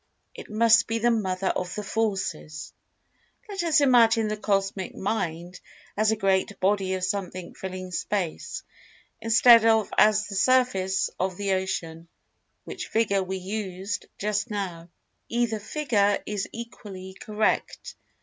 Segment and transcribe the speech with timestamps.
[0.33, 2.73] It must be the Mother of the Forces.
[3.47, 5.59] Let us imagine the Cosmic Mind
[5.95, 8.63] as a great body of Something filling Space,
[9.21, 12.07] instead of as the surface of the Ocean,
[12.63, 17.95] which figure we used just now—either figure is equally correct.